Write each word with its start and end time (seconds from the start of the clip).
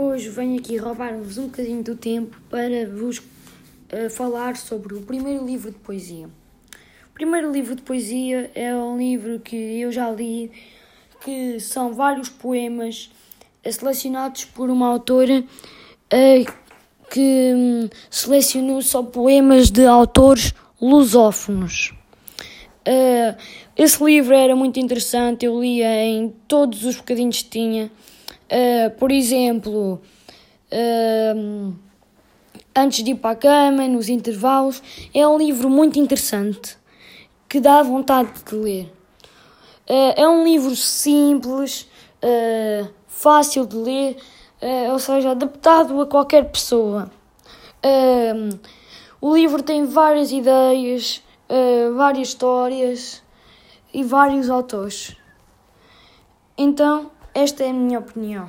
Hoje 0.00 0.28
venho 0.28 0.60
aqui 0.60 0.76
roubar-vos 0.76 1.38
um 1.38 1.46
bocadinho 1.46 1.82
do 1.82 1.96
tempo 1.96 2.40
para 2.48 2.88
vos 2.88 3.18
uh, 3.18 4.08
falar 4.08 4.56
sobre 4.56 4.94
o 4.94 5.02
primeiro 5.02 5.44
livro 5.44 5.72
de 5.72 5.78
poesia. 5.78 6.26
O 7.10 7.14
primeiro 7.14 7.50
livro 7.50 7.74
de 7.74 7.82
poesia 7.82 8.48
é 8.54 8.72
um 8.76 8.96
livro 8.96 9.40
que 9.40 9.56
eu 9.56 9.90
já 9.90 10.08
li, 10.08 10.52
que 11.20 11.58
são 11.58 11.94
vários 11.94 12.28
poemas 12.28 13.10
selecionados 13.68 14.44
por 14.44 14.70
uma 14.70 14.86
autora 14.86 15.40
uh, 15.42 16.52
que 17.10 17.52
um, 17.52 17.88
selecionou 18.08 18.80
só 18.80 19.02
poemas 19.02 19.68
de 19.68 19.84
autores 19.84 20.54
lusófonos. 20.80 21.92
Esse 23.76 24.02
livro 24.02 24.34
era 24.34 24.56
muito 24.56 24.80
interessante, 24.80 25.44
eu 25.44 25.60
lia 25.60 26.04
em 26.04 26.30
todos 26.46 26.84
os 26.84 26.96
bocadinhos 26.96 27.42
que 27.42 27.50
tinha. 27.50 27.90
Uh, 28.48 28.90
por 28.98 29.12
exemplo, 29.12 30.00
uh, 30.72 31.74
antes 32.74 33.04
de 33.04 33.10
ir 33.10 33.16
para 33.16 33.30
a 33.32 33.36
cama, 33.36 33.86
nos 33.86 34.08
intervalos, 34.08 34.82
é 35.14 35.26
um 35.28 35.36
livro 35.36 35.68
muito 35.68 35.98
interessante 35.98 36.78
que 37.48 37.60
dá 37.60 37.82
vontade 37.82 38.30
de 38.44 38.54
ler. 38.54 38.92
É 39.86 40.28
um 40.28 40.44
livro 40.44 40.76
simples, 40.76 41.88
fácil 43.06 43.64
de 43.64 43.74
ler, 43.74 44.16
ou 44.92 44.98
seja, 44.98 45.30
adaptado 45.30 45.98
a 45.98 46.06
qualquer 46.06 46.44
pessoa. 46.50 47.10
o 49.18 49.34
livro 49.34 49.62
tem 49.62 49.86
várias 49.86 50.30
ideias, 50.30 51.22
várias 51.96 52.28
histórias 52.28 53.22
e 53.92 54.04
vários 54.04 54.50
autores. 54.50 55.16
Então, 56.56 57.10
esta 57.34 57.64
é 57.64 57.70
a 57.70 57.72
minha 57.72 57.98
opinião. 57.98 58.48